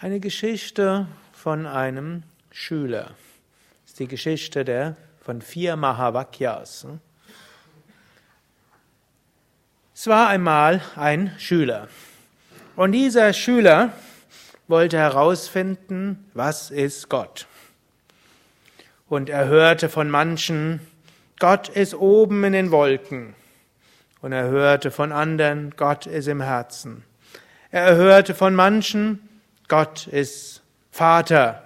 Eine 0.00 0.20
Geschichte 0.20 1.08
von 1.32 1.66
einem 1.66 2.22
Schüler. 2.52 3.06
Das 3.82 3.86
ist 3.86 3.98
die 3.98 4.06
Geschichte 4.06 4.64
der, 4.64 4.96
von 5.24 5.42
vier 5.42 5.74
Mahavakyas. 5.74 6.86
Es 9.92 10.06
war 10.06 10.28
einmal 10.28 10.80
ein 10.94 11.34
Schüler. 11.38 11.88
Und 12.76 12.92
dieser 12.92 13.32
Schüler 13.32 13.92
wollte 14.68 14.98
herausfinden, 14.98 16.30
was 16.32 16.70
ist 16.70 17.08
Gott. 17.08 17.48
Und 19.08 19.28
er 19.28 19.48
hörte 19.48 19.88
von 19.88 20.10
manchen, 20.10 20.78
Gott 21.40 21.68
ist 21.68 21.96
oben 21.96 22.44
in 22.44 22.52
den 22.52 22.70
Wolken. 22.70 23.34
Und 24.20 24.30
er 24.30 24.44
hörte 24.44 24.92
von 24.92 25.10
anderen, 25.10 25.74
Gott 25.76 26.06
ist 26.06 26.28
im 26.28 26.40
Herzen. 26.40 27.02
Er 27.72 27.96
hörte 27.96 28.36
von 28.36 28.54
manchen, 28.54 29.27
Gott 29.68 30.06
ist 30.06 30.62
Vater. 30.90 31.62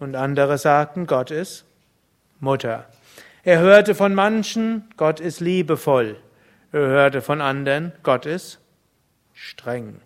Und 0.00 0.16
andere 0.16 0.58
sagten, 0.58 1.06
Gott 1.06 1.30
ist 1.30 1.64
Mutter. 2.40 2.84
Er 3.44 3.60
hörte 3.60 3.94
von 3.94 4.14
manchen, 4.14 4.84
Gott 4.96 5.20
ist 5.20 5.40
liebevoll. 5.40 6.16
Er 6.72 6.80
hörte 6.80 7.22
von 7.22 7.40
anderen, 7.40 7.92
Gott 8.02 8.26
ist 8.26 8.58
streng. 9.32 10.00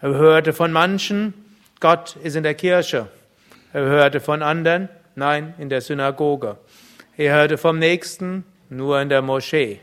Er 0.00 0.10
hörte 0.14 0.52
von 0.52 0.72
manchen, 0.72 1.34
Gott 1.80 2.16
ist 2.16 2.34
in 2.34 2.42
der 2.42 2.54
Kirche. 2.54 3.06
Er 3.72 3.82
hörte 3.82 4.20
von 4.20 4.42
anderen, 4.42 4.88
nein, 5.14 5.54
in 5.58 5.68
der 5.68 5.80
Synagoge. 5.80 6.58
Er 7.16 7.34
hörte 7.34 7.58
vom 7.58 7.78
Nächsten, 7.78 8.44
nur 8.68 9.00
in 9.00 9.08
der 9.08 9.22
Moschee. 9.22 9.80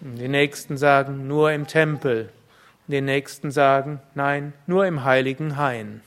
Die 0.00 0.28
Nächsten 0.28 0.76
sagen, 0.76 1.26
nur 1.26 1.52
im 1.52 1.66
Tempel. 1.66 2.30
Die 2.86 3.00
Nächsten 3.00 3.50
sagen, 3.50 4.00
nein, 4.14 4.52
nur 4.66 4.86
im 4.86 5.04
heiligen 5.04 5.56
Hain. 5.56 6.02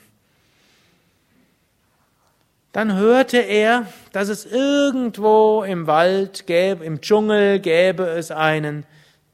Dann 2.74 2.96
hörte 2.96 3.38
er, 3.38 3.86
dass 4.10 4.28
es 4.28 4.44
irgendwo 4.44 5.62
im 5.62 5.86
Wald 5.86 6.48
gäbe, 6.48 6.84
im 6.84 7.00
Dschungel 7.00 7.60
gäbe 7.60 8.02
es 8.02 8.32
einen, 8.32 8.84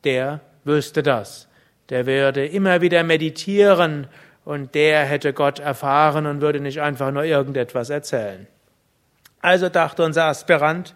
der 0.04 0.40
wüsste 0.64 1.02
das. 1.02 1.48
Der 1.88 2.04
würde 2.04 2.44
immer 2.44 2.82
wieder 2.82 3.02
meditieren 3.02 4.08
und 4.44 4.74
der 4.74 5.06
hätte 5.06 5.32
Gott 5.32 5.58
erfahren 5.58 6.26
und 6.26 6.42
würde 6.42 6.60
nicht 6.60 6.82
einfach 6.82 7.12
nur 7.12 7.24
irgendetwas 7.24 7.88
erzählen. 7.88 8.46
Also 9.40 9.70
dachte 9.70 10.04
unser 10.04 10.26
Aspirant, 10.26 10.94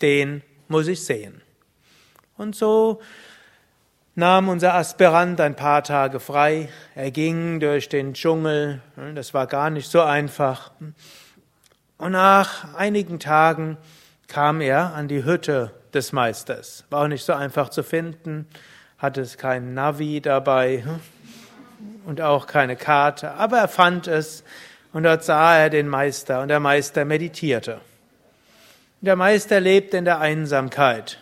den 0.00 0.40
muss 0.68 0.88
ich 0.88 1.04
sehen. 1.04 1.42
Und 2.38 2.56
so 2.56 3.02
nahm 4.14 4.48
unser 4.48 4.72
Aspirant 4.76 5.38
ein 5.42 5.56
paar 5.56 5.84
Tage 5.84 6.20
frei. 6.20 6.70
Er 6.94 7.10
ging 7.10 7.60
durch 7.60 7.90
den 7.90 8.14
Dschungel. 8.14 8.80
Das 9.14 9.34
war 9.34 9.46
gar 9.46 9.68
nicht 9.68 9.90
so 9.90 10.00
einfach. 10.00 10.72
Und 12.02 12.10
nach 12.10 12.74
einigen 12.74 13.20
Tagen 13.20 13.76
kam 14.26 14.60
er 14.60 14.92
an 14.92 15.06
die 15.06 15.24
Hütte 15.24 15.70
des 15.94 16.10
Meisters. 16.10 16.82
War 16.90 17.04
auch 17.04 17.06
nicht 17.06 17.24
so 17.24 17.32
einfach 17.32 17.68
zu 17.68 17.84
finden, 17.84 18.48
hatte 18.98 19.20
es 19.20 19.38
kein 19.38 19.74
Navi 19.74 20.20
dabei 20.20 20.82
und 22.04 22.20
auch 22.20 22.48
keine 22.48 22.74
Karte, 22.74 23.34
aber 23.34 23.58
er 23.58 23.68
fand 23.68 24.08
es 24.08 24.42
und 24.92 25.04
dort 25.04 25.22
sah 25.22 25.56
er 25.56 25.70
den 25.70 25.86
Meister 25.86 26.42
und 26.42 26.48
der 26.48 26.58
Meister 26.58 27.04
meditierte. 27.04 27.80
Der 29.00 29.14
Meister 29.14 29.60
lebte 29.60 29.96
in 29.96 30.04
der 30.04 30.18
Einsamkeit. 30.18 31.20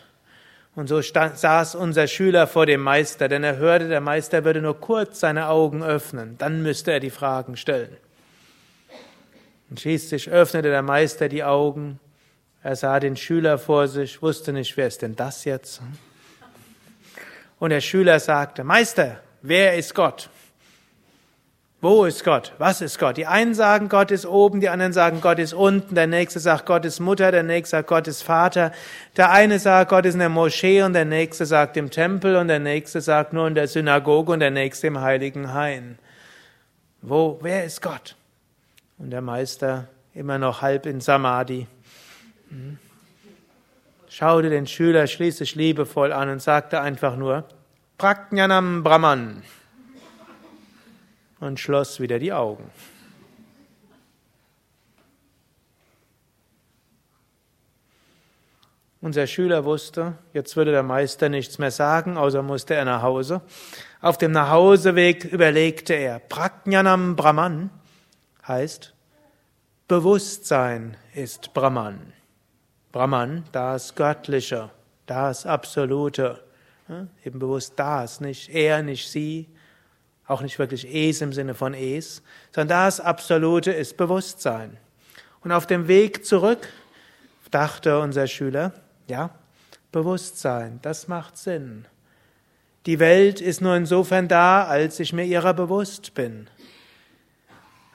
Und 0.75 0.87
so 0.87 1.03
stand, 1.03 1.37
saß 1.37 1.75
unser 1.75 2.07
Schüler 2.07 2.47
vor 2.47 2.65
dem 2.65 2.81
Meister, 2.81 3.29
denn 3.29 3.45
er 3.45 3.59
hörte, 3.59 3.89
der 3.89 4.01
Meister 4.01 4.47
würde 4.47 4.63
nur 4.63 4.81
kurz 4.81 5.21
seine 5.21 5.49
Augen 5.49 5.83
öffnen, 5.83 6.39
dann 6.39 6.63
müsste 6.63 6.91
er 6.91 7.01
die 7.01 7.11
Fragen 7.11 7.59
stellen. 7.59 7.99
Und 9.71 9.81
schließlich 9.81 10.29
öffnete 10.29 10.69
der 10.69 10.83
Meister 10.83 11.29
die 11.29 11.45
Augen. 11.45 12.01
Er 12.63 12.77
sah 12.77 13.01
den 13.01 13.17
Schüler 13.17 13.57
vor 13.57 13.89
sich, 13.89 14.21
wusste 14.21 14.53
nicht, 14.53 14.77
wer 14.77 14.89
ist 14.89 15.01
denn 15.01 15.17
das 15.17 15.45
jetzt? 15.45 15.81
Und 17.59 17.71
der 17.71 17.81
Schüler 17.81 18.19
sagte, 18.21 18.65
Meister, 18.65 19.21
wer 19.43 19.77
ist 19.77 19.95
Gott? 19.95 20.29
Wo 21.83 22.05
ist 22.05 22.25
Gott? 22.25 22.53
Was 22.59 22.83
ist 22.83 22.99
Gott? 22.99 23.17
Die 23.17 23.27
einen 23.27 23.55
sagen, 23.55 23.89
Gott 23.89 24.11
ist 24.11 24.27
oben, 24.27 24.61
die 24.61 24.69
anderen 24.69 24.93
sagen, 24.93 25.23
Gott 25.23 25.39
ist 25.39 25.55
unten, 25.55 25.95
der 25.95 26.07
nächste 26.07 26.39
sagt, 26.39 26.67
Gott 26.67 26.85
ist 26.85 27.01
Mutter, 27.01 27.31
der 27.31 27.43
nächste 27.43 27.79
sagt, 27.79 27.89
Gott 27.89 28.07
ist 28.07 28.23
Vater, 28.23 28.73
der 29.17 29.31
eine 29.31 29.59
sagt, 29.59 29.89
Gott 29.89 30.05
ist 30.05 30.13
in 30.13 30.21
der 30.21 30.29
Moschee 30.29 30.83
und 30.83 30.93
der 30.93 31.07
nächste 31.07 31.47
sagt 31.47 31.79
im 31.79 31.91
Tempel 31.91 32.37
und 32.37 32.49
der 32.49 32.59
nächste 32.59 33.01
sagt 33.01 33.33
nur 33.33 33.47
in 33.47 33.55
der 33.55 33.69
Synagoge 33.69 34.33
und 34.33 34.41
der 34.41 34.51
nächste 34.51 34.89
im 34.89 35.01
heiligen 35.01 35.55
Hain. 35.55 35.99
Wo, 37.01 37.39
wer 37.41 37.65
ist 37.65 37.81
Gott? 37.81 38.15
Und 39.01 39.11
der 39.11 39.23
Meister 39.23 39.89
immer 40.13 40.37
noch 40.37 40.61
halb 40.61 40.85
in 40.85 41.01
Samadhi. 41.01 41.67
Hm. 42.51 42.79
Schaute 44.11 44.51
den 44.51 44.67
Schüler 44.67 45.07
schließlich 45.07 45.55
liebevoll 45.55 46.13
an 46.13 46.29
und 46.29 46.43
sagte 46.43 46.83
einfach 46.83 47.17
nur, 47.17 47.45
Praknyanam 47.97 48.83
Brahman. 48.83 49.43
Und 51.41 51.59
schloss 51.59 51.99
wieder 52.01 52.19
die 52.19 52.35
Augen. 52.35 52.71
Unser 59.01 59.27
Schüler 59.27 59.65
wusste, 59.65 60.19
jetzt 60.35 60.57
würde 60.57 60.73
der 60.73 60.83
Meister 60.83 61.31
nichts 61.31 61.59
mehr 61.59 61.71
sagen, 61.71 62.19
außer 62.19 62.43
musste 62.43 62.75
er 62.75 62.85
nach 62.85 63.01
Hause. 63.01 63.41
Auf 64.03 64.19
dem 64.19 64.33
Nachhauseweg 64.33 65.25
überlegte 65.25 65.95
er, 65.95 66.19
Praknyanam 66.19 67.17
Brahman 67.17 67.71
heißt, 68.47 68.95
Bewusstsein 69.89 70.97
ist 71.15 71.53
Brahman. 71.53 72.13
Brahman, 72.93 73.45
das 73.53 73.95
Göttliche, 73.95 74.71
das 75.07 75.47
Absolute. 75.47 76.43
Ja, 76.89 77.07
eben 77.25 77.39
bewusst 77.39 77.75
das, 77.77 78.21
nicht 78.21 78.49
er, 78.51 78.83
nicht 78.83 79.09
sie, 79.09 79.49
auch 80.27 80.43
nicht 80.43 80.59
wirklich 80.59 80.85
es 80.85 81.21
im 81.21 81.33
Sinne 81.33 81.55
von 81.55 81.75
es, 81.75 82.23
sondern 82.55 82.69
das 82.69 83.01
Absolute 83.01 83.73
ist 83.73 83.97
Bewusstsein. 83.97 84.77
Und 85.43 85.53
auf 85.53 85.67
dem 85.67 85.89
Weg 85.89 86.25
zurück 86.25 86.69
dachte 87.51 87.99
unser 88.01 88.27
Schüler, 88.27 88.73
ja, 89.09 89.31
Bewusstsein, 89.91 90.79
das 90.83 91.09
macht 91.09 91.37
Sinn. 91.37 91.87
Die 92.87 92.99
Welt 92.99 93.41
ist 93.41 93.61
nur 93.61 93.75
insofern 93.75 94.29
da, 94.29 94.65
als 94.65 95.01
ich 95.01 95.13
mir 95.13 95.25
ihrer 95.25 95.53
bewusst 95.53 96.15
bin. 96.15 96.49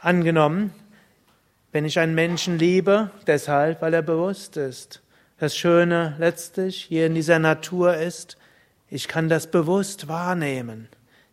Angenommen, 0.05 0.71
wenn 1.71 1.83
ich 1.83 1.97
einen 1.97 2.13
Menschen 2.13 2.59
liebe, 2.59 3.09
deshalb, 3.25 3.81
weil 3.81 3.95
er 3.95 4.03
bewusst 4.03 4.55
ist. 4.55 5.01
Das 5.39 5.57
Schöne 5.57 6.15
letztlich 6.19 6.83
hier 6.83 7.07
in 7.07 7.15
dieser 7.15 7.39
Natur 7.39 7.95
ist, 7.95 8.37
ich 8.87 9.07
kann 9.07 9.29
das 9.29 9.47
bewusst 9.49 10.07
wahrnehmen. 10.07 10.89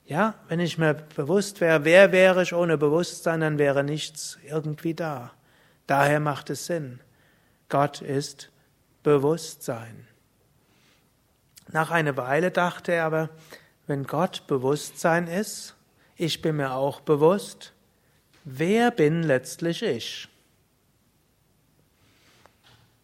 Ja, 0.06 0.36
wenn 0.48 0.58
ich 0.58 0.78
mir 0.78 0.94
bewusst 0.94 1.60
wäre, 1.60 1.84
wer 1.84 2.12
wäre 2.12 2.44
ich 2.44 2.54
ohne 2.54 2.78
Bewusstsein, 2.78 3.42
dann 3.42 3.58
wäre 3.58 3.84
nichts 3.84 4.38
irgendwie 4.48 4.94
da. 4.94 5.32
Daher 5.86 6.18
macht 6.18 6.48
es 6.48 6.64
Sinn. 6.64 7.00
Gott 7.68 8.00
ist 8.00 8.50
Bewusstsein. 9.02 10.08
Nach 11.70 11.90
einer 11.90 12.16
Weile 12.16 12.50
dachte 12.50 12.92
er 12.92 13.04
aber, 13.04 13.28
wenn 13.86 14.04
Gott 14.04 14.46
Bewusstsein 14.46 15.26
ist, 15.26 15.74
ich 16.16 16.40
bin 16.40 16.56
mir 16.56 16.72
auch 16.72 17.00
bewusst, 17.00 17.74
wer 18.44 18.90
bin 18.90 19.22
letztlich 19.22 19.82
ich? 19.82 20.28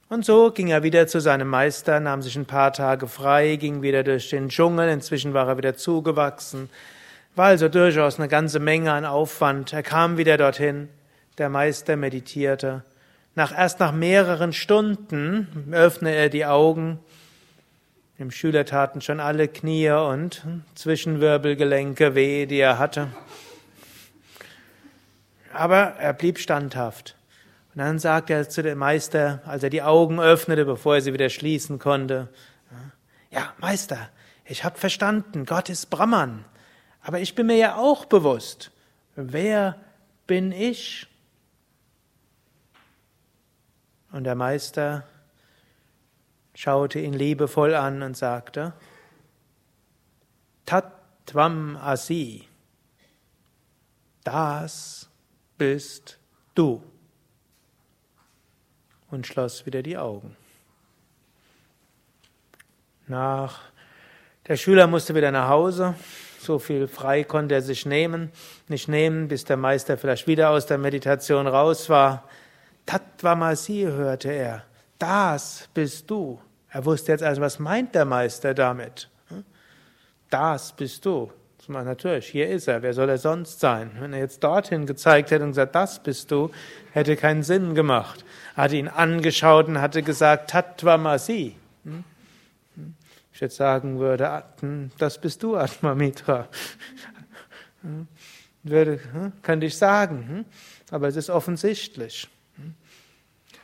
Und 0.09 0.25
so 0.25 0.51
ging 0.51 0.69
er 0.69 0.83
wieder 0.83 1.07
zu 1.07 1.21
seinem 1.21 1.49
Meister, 1.49 2.01
nahm 2.01 2.23
sich 2.23 2.35
ein 2.37 2.47
paar 2.47 2.73
Tage 2.73 3.09
frei, 3.09 3.57
ging 3.57 3.83
wieder 3.83 4.03
durch 4.03 4.31
den 4.31 4.49
Dschungel, 4.49 4.89
inzwischen 4.89 5.35
war 5.35 5.49
er 5.49 5.59
wieder 5.59 5.77
zugewachsen, 5.77 6.71
war 7.37 7.49
also 7.49 7.69
durchaus 7.69 8.19
eine 8.19 8.29
ganze 8.29 8.59
Menge 8.59 8.91
an 8.91 9.05
Aufwand. 9.05 9.75
Er 9.75 9.83
kam 9.83 10.17
wieder 10.17 10.39
dorthin, 10.39 10.89
der 11.37 11.51
Meister 11.51 11.97
meditierte. 11.97 12.85
Nach, 13.35 13.57
erst 13.57 13.81
nach 13.81 13.93
mehreren 13.93 14.55
Stunden 14.55 15.69
öffnete 15.73 16.17
er 16.17 16.29
die 16.31 16.47
Augen. 16.47 16.99
Dem 18.19 18.31
Schüler 18.31 18.65
taten 18.65 19.03
schon 19.03 19.21
alle 19.21 19.47
Knie 19.47 19.91
und 19.91 20.43
Zwischenwirbelgelenke 20.75 22.15
weh, 22.15 22.47
die 22.47 22.59
er 22.59 22.79
hatte 22.79 23.09
aber 25.59 25.95
er 25.97 26.13
blieb 26.13 26.39
standhaft. 26.39 27.17
Und 27.75 27.79
dann 27.79 27.99
sagte 27.99 28.33
er 28.33 28.49
zu 28.49 28.63
dem 28.63 28.79
Meister, 28.79 29.43
als 29.45 29.63
er 29.63 29.71
die 29.71 29.83
Augen 29.83 30.21
öffnete, 30.21 30.65
bevor 30.65 30.95
er 30.95 31.01
sie 31.01 31.13
wieder 31.13 31.29
schließen 31.29 31.79
konnte, 31.79 32.29
ja, 33.31 33.53
Meister, 33.59 34.09
ich 34.45 34.65
habe 34.65 34.79
verstanden, 34.79 35.45
Gott 35.45 35.69
ist 35.69 35.91
Brahman, 35.91 36.45
aber 37.03 37.21
ich 37.21 37.35
bin 37.35 37.47
mir 37.47 37.57
ja 37.57 37.77
auch 37.77 38.05
bewusst, 38.05 38.71
wer 39.17 39.77
bin 40.27 40.53
ich? 40.53 41.07
Und 44.13 44.25
der 44.25 44.35
Meister 44.35 45.07
schaute 46.55 47.01
ihn 47.01 47.13
liebevoll 47.13 47.75
an 47.75 48.03
und 48.03 48.17
sagte, 48.17 48.73
Tatvam 50.65 51.77
Asi, 51.77 52.47
das 54.25 55.08
bist 55.59 56.19
du. 56.55 56.83
Und 59.11 59.27
schloss 59.27 59.67
wieder 59.67 59.83
die 59.83 59.99
Augen. 59.99 60.37
Nach 63.07 63.61
der 64.47 64.57
Schüler 64.57 64.87
musste 64.87 65.15
wieder 65.15 65.31
nach 65.31 65.49
Hause. 65.49 65.95
So 66.41 66.59
viel 66.59 66.87
frei 66.87 67.25
konnte 67.25 67.55
er 67.55 67.63
sich 67.63 67.85
nehmen, 67.85 68.31
nicht 68.69 68.89
nehmen, 68.89 69.29
bis 69.29 69.45
der 69.45 69.57
Meister 69.57 69.99
vielleicht 69.99 70.27
wieder 70.27 70.51
aus 70.51 70.67
der 70.67 70.79
Meditation 70.79 71.47
raus 71.47 71.89
war. 71.89 72.29
Tattvamasi 72.87 73.83
hörte 73.83 74.31
er. 74.31 74.65
Das 74.99 75.69
bist 75.75 76.11
du. 76.11 76.41
Er 76.71 76.85
wusste 76.85 77.13
jetzt 77.13 77.23
also, 77.23 77.41
was 77.41 77.59
meint 77.59 77.95
der 77.95 78.05
Meister 78.05 78.55
damit? 78.55 79.11
Das 80.31 80.73
bist 80.73 81.05
du. 81.05 81.33
Das 81.69 81.75
meint 81.75 81.87
natürlich, 81.87 82.29
hier 82.29 82.49
ist 82.49 82.67
er. 82.67 82.81
Wer 82.81 82.95
soll 82.95 83.11
er 83.11 83.19
sonst 83.19 83.61
sein? 83.61 83.91
Wenn 84.01 84.15
er 84.15 84.21
jetzt 84.21 84.43
dorthin 84.43 84.87
gezeigt 84.87 85.31
hätte 85.31 85.45
und 85.45 85.51
gesagt, 85.51 85.75
das 85.75 86.03
bist 86.03 86.31
du, 86.31 86.51
hätte 86.93 87.15
keinen 87.15 87.43
Sinn 87.43 87.75
gemacht. 87.75 88.25
Er 88.57 88.63
hatte 88.63 88.77
ihn 88.77 88.89
angeschaut 88.89 89.69
und 89.69 89.79
hatte 89.79 90.03
gesagt, 90.03 90.49
Tattvamasi. 90.49 91.57
Hm? 91.85 92.05
Hm? 92.75 92.95
Ich 93.35 93.41
jetzt 93.41 93.57
sagen 93.57 93.99
würde, 93.99 94.45
das 94.97 95.21
bist 95.21 95.43
du, 95.43 95.57
Atma 95.57 95.95
Mitra. 95.95 96.49
Hm? 97.83 98.09
Würde, 98.63 98.99
könnte 99.43 99.67
ich 99.67 99.77
sagen, 99.77 100.47
aber 100.91 101.09
es 101.09 101.17
ist 101.17 101.29
offensichtlich. 101.29 102.29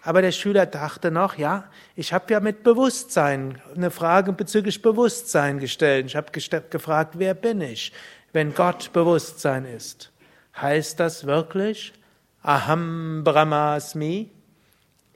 Aber 0.04 0.20
der 0.20 0.32
Schüler 0.32 0.66
dachte 0.66 1.10
noch, 1.10 1.38
ja, 1.38 1.64
ich 1.96 2.12
habe 2.12 2.30
ja 2.30 2.38
mit 2.38 2.62
Bewusstsein 2.62 3.58
eine 3.74 3.90
Frage 3.90 4.34
bezüglich 4.34 4.82
Bewusstsein 4.82 5.60
gestellt. 5.60 6.04
Ich 6.04 6.14
habe 6.14 6.30
gefragt, 6.30 7.14
wer 7.18 7.32
bin 7.32 7.62
ich, 7.62 7.90
wenn 8.34 8.54
Gott 8.54 8.92
Bewusstsein 8.92 9.64
ist? 9.64 10.12
Heißt 10.60 11.00
das 11.00 11.26
wirklich 11.26 11.94
Aham 12.42 13.22
Brahmasmi? 13.24 14.30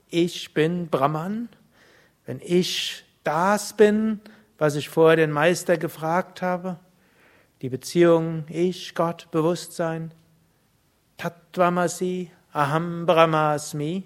Ich 0.09 0.55
bin 0.55 0.87
Brahman? 0.87 1.49
Wenn 2.25 2.41
ich 2.43 3.03
das 3.23 3.73
bin, 3.73 4.19
was 4.57 4.75
ich 4.75 4.89
vorher 4.89 5.17
den 5.17 5.31
Meister 5.31 5.77
gefragt 5.77 6.41
habe, 6.41 6.79
die 7.61 7.69
Beziehung 7.69 8.43
Ich, 8.49 8.95
Gott, 8.95 9.29
Bewusstsein, 9.29 10.15
Tattvamasi, 11.17 12.31
Aham 12.53 13.05
Brahmasmi, 13.05 14.03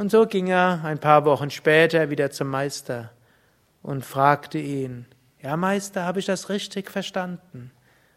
und 0.00 0.10
so 0.10 0.24
ging 0.24 0.46
er 0.46 0.82
ein 0.82 0.98
paar 0.98 1.26
Wochen 1.26 1.50
später 1.50 2.08
wieder 2.08 2.30
zum 2.30 2.48
Meister 2.48 3.10
und 3.82 4.02
fragte 4.02 4.56
ihn, 4.56 5.04
ja 5.42 5.58
Meister, 5.58 6.04
habe 6.04 6.20
ich 6.20 6.24
das 6.24 6.48
richtig 6.48 6.90
verstanden? 6.90 7.70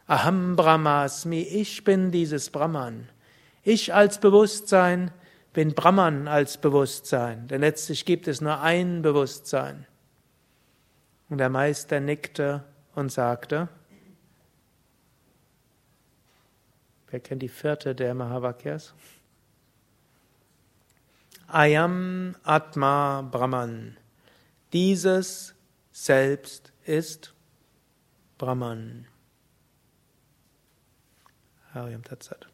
Aham 0.07 0.55
Brahmasmi, 0.55 1.41
ich 1.41 1.83
bin 1.83 2.09
dieses 2.09 2.49
Brahman. 2.51 3.09
Ich 3.63 3.93
als 3.93 4.17
Bewusstsein 4.21 5.11
bin 5.51 5.75
Brahman 5.75 6.29
als 6.29 6.55
Bewusstsein, 6.57 7.49
denn 7.49 7.59
letztlich 7.59 8.05
gibt 8.05 8.29
es 8.29 8.39
nur 8.39 8.61
ein 8.61 9.01
Bewusstsein. 9.01 9.85
Und 11.27 11.39
der 11.39 11.49
Meister 11.49 11.99
nickte 11.99 12.63
und 12.95 13.11
sagte, 13.11 13.67
wer 17.09 17.19
kennt 17.19 17.41
die 17.41 17.49
vierte 17.49 17.93
der 17.93 18.13
Mahavakyas? 18.13 18.93
Ayam 21.53 22.35
Atma 22.41 23.21
Brahman. 23.21 23.95
Dieses 24.73 25.53
Selbst 25.91 26.73
ist 26.83 27.35
Brahman. 28.39 29.05
Hariam 31.71 32.03
Tatsat. 32.03 32.47